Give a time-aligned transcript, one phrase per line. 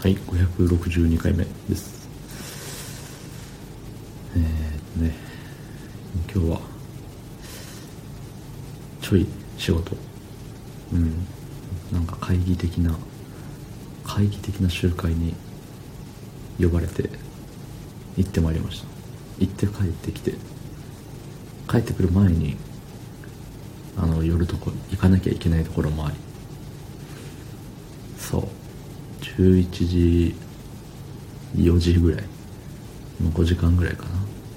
[0.00, 2.08] はい562回目です。
[4.36, 5.12] えー、ね
[6.32, 6.60] 今日は
[9.02, 9.26] ちょい
[9.56, 9.96] 仕事。
[10.92, 11.26] うん
[11.90, 12.96] なんか会議的な
[14.04, 15.34] 会議的な集会に
[16.60, 17.10] 呼ばれて
[18.16, 18.86] 行ってまいりました。
[19.40, 20.34] 行って帰ってきて
[21.68, 22.56] 帰ってくる前に
[23.96, 26.16] あの寄るとこ行かなきゃいけないところもあり。
[28.16, 28.67] そう。
[29.38, 30.34] 11時
[31.56, 32.22] 4時ぐらい
[33.22, 34.10] もう5時間ぐらいかな、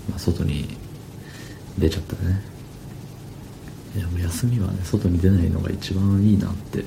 [0.10, 0.78] まあ、外に
[1.78, 2.42] 出ちゃったね。
[3.96, 6.84] いやもう休みはね外に出ないのが一番いいなって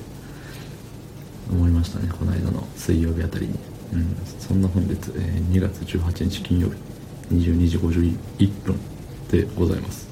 [1.51, 2.09] 思いましたね。
[2.09, 3.53] この間の水曜日あたりに。
[3.93, 4.15] うん。
[4.39, 6.75] そんな本日、えー、2月18日金曜日
[7.35, 8.79] 22時51分
[9.29, 10.07] でございます。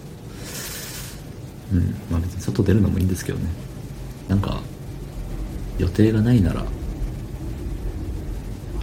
[1.74, 1.96] うん。
[2.10, 3.46] まあ別に外出るのもいいんですけどね。
[4.28, 4.62] なんか
[5.80, 6.66] 予定がないなら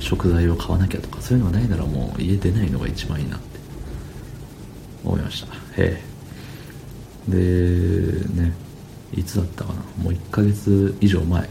[0.01, 3.47] 食材を買わなきゃとかそういうのがないならもう家出ないのが一番いいなって
[5.05, 5.55] 思いました。
[5.81, 6.03] へ
[7.29, 7.31] え。
[7.31, 8.53] でね
[9.15, 9.81] いつだったかな。
[10.03, 11.49] もう1ヶ月以上前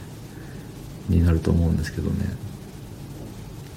[1.08, 2.26] になると思うんですけどね。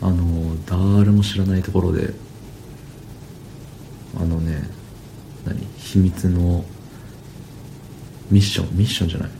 [0.01, 2.13] あの誰も知らないところで
[4.17, 4.69] あのね
[5.45, 5.65] 何？
[5.77, 6.65] 秘密の
[8.31, 8.77] ミッション？
[8.77, 9.31] ミッションじゃない。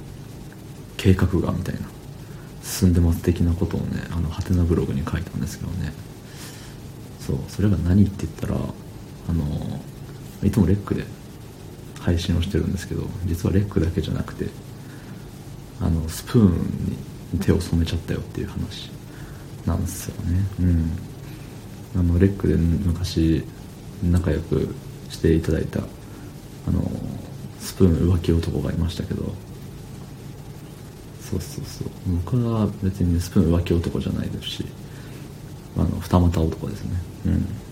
[0.97, 1.81] 計画がみたいな。
[2.63, 5.93] 進んでます的なことをねあのハテナブログに書いたんですけどね。
[7.21, 9.81] そうそれが何って言ったらあの
[10.43, 11.05] いつもレックで
[12.01, 14.49] 配信をしてるんですけど実はレックだけじゃなくて
[15.81, 16.99] あのスプーン
[17.33, 18.91] に手を染めちゃったよっていう話
[19.65, 20.45] なんですよね。
[20.61, 20.91] うん。
[21.95, 23.45] あのレックで昔
[24.03, 24.75] 仲良く
[25.11, 25.81] していただいた
[26.67, 26.83] あの
[27.61, 29.33] スプーン浮気男がいましたけど
[31.33, 31.89] そうそうそう。
[32.25, 34.65] 僕は別に、スプーン浮気男じゃないですし
[35.77, 36.91] あの二股男ですね。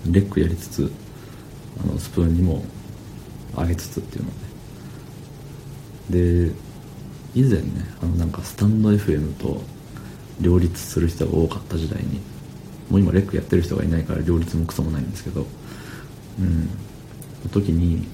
[0.06, 0.12] うん。
[0.12, 0.90] レックやりつつ
[1.84, 2.64] あのスプーンにも
[3.56, 4.30] あげつつっていうの
[6.10, 6.46] で。
[6.46, 6.52] で
[7.34, 7.68] 以前ね
[8.02, 9.62] あのなんかスタンド FM と
[10.40, 12.20] 両立する人が多かった時代に
[12.90, 15.46] もう今レックやってる人がいないから両立もクソもないんですけど
[16.40, 16.62] うん。
[17.44, 18.08] の時に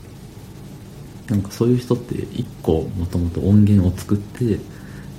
[1.28, 4.58] なんかそういう人って1個もともと音源を作って、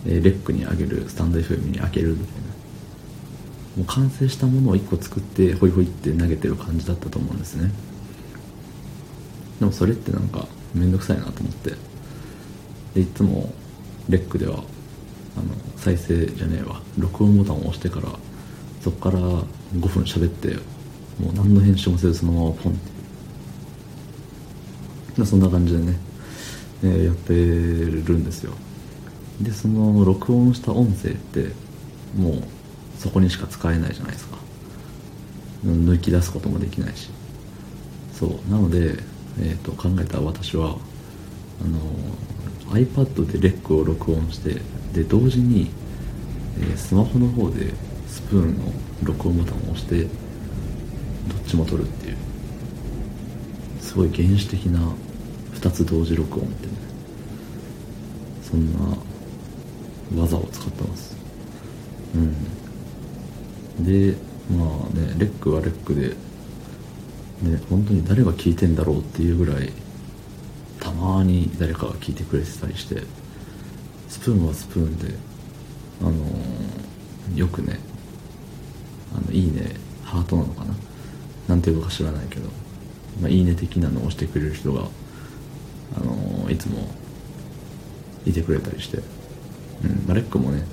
[0.07, 2.47] レックにあげるスタンド FM に開けるみたいな。
[3.77, 7.71] もう完成したものを1個作ってホイホイって投げてる感じだったと思うんですね。
[9.59, 11.73] でもそれってなんか面倒くさいなと思って。
[12.95, 13.53] でいつも
[14.09, 14.63] レックではあの
[15.75, 16.81] 再生じゃねえわ。
[16.97, 18.09] 録音ボタンを押してから
[18.81, 19.43] そこから5
[19.87, 20.55] 分喋って
[21.19, 22.75] もう何の編集もせずそのままポンっ
[25.15, 25.25] て。
[25.25, 25.97] そんな感じでね、
[26.83, 28.53] えー、やってるんですよ。
[29.41, 31.51] でその録音した音声って
[32.15, 32.43] もう
[32.97, 34.37] そこにしか使えないじゃないですか。
[35.65, 37.09] 抜き出すこともできないし。
[38.13, 38.51] そう。
[38.51, 38.97] なので、
[39.39, 40.77] えーと、考えた私は
[41.61, 44.61] あの iPad でレックを録音して
[44.93, 45.69] で同時に、
[46.59, 47.73] えー、スマホの方で
[48.07, 48.65] スプーンの
[49.03, 50.09] 録音ボタンを押してどっ
[51.45, 52.17] ちも撮るっていう。
[53.81, 54.79] すごい原始的な
[55.53, 56.73] 2つ同時録音ってね。
[58.43, 58.97] そんな
[60.15, 61.15] 技を使ってます。
[62.15, 63.85] うん。
[63.85, 64.15] で
[64.49, 66.09] まあねレックはレックで
[67.41, 69.71] ね本当に誰が聞いてんだろうっていうぐらい
[70.79, 73.03] たまに誰かが聞いてくれてたりして
[74.07, 75.13] スプーンはスプーンで
[76.01, 77.79] あのー、よくね
[79.15, 80.73] あのいいねハートなのかな？
[81.49, 82.49] なんていうか知らないけど、
[83.21, 84.87] まあ、いいね的なのを押してくれる人が
[85.95, 86.89] あのいつも
[88.25, 88.99] いてくれたりして、
[89.83, 90.05] うん。
[90.07, 90.63] ま、レックもね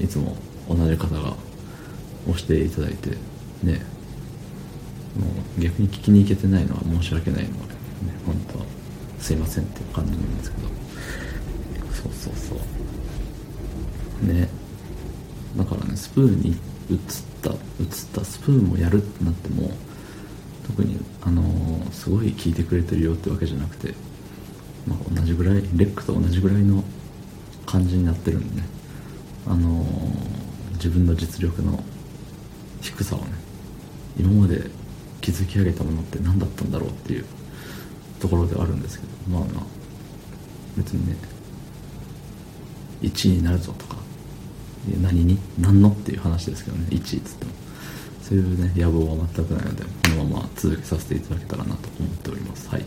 [0.00, 0.36] いつも
[0.68, 1.34] 同じ方が
[2.28, 3.10] 押していただいて
[3.62, 3.82] ね。
[5.18, 5.26] も
[5.58, 7.58] う逆に聞きに行けてないのは申し訳ないので、ね、
[8.24, 8.64] 本当は
[9.18, 10.68] すいませんっていう感じなんですけど。
[11.92, 12.54] そうそうそ
[14.24, 14.32] う。
[14.32, 14.48] ね。
[15.56, 16.58] だからねスプーンに移っ
[17.42, 17.56] た移っ
[18.14, 19.70] たスプーンもやるってなっても
[20.66, 23.94] 特にあのー、すごい聞いてくれてるよってわけじゃなくて
[24.86, 26.82] まあ、同じぐらいレックと同じぐらいの
[27.70, 28.68] 感じになってるんでね。
[29.46, 29.86] あの、
[30.80, 31.84] 自分の実力の
[32.80, 33.26] 低さをね
[34.18, 34.70] 今まで
[35.20, 37.26] 築き上げたものって何だったんだろうっていう
[38.18, 39.64] ところではあるんですけどまあまあ
[40.78, 41.16] 別にね
[43.02, 43.96] 1位になるぞとか
[45.02, 45.38] 何に？
[45.58, 47.52] 何のっていう話ですけどね1位っつっても。
[48.22, 52.68] そういうね野望は全くないのでこのまま続けさせていただけたらなと思っております。
[52.68, 52.84] はい。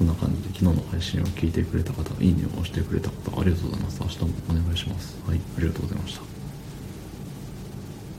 [0.00, 4.00] そんな感じで昨日の配信を聞いてくれた方いいねを押してくれた方ありがとうございます。
[4.00, 5.18] 明日もお願いします。
[5.26, 6.29] はいありがとうございました。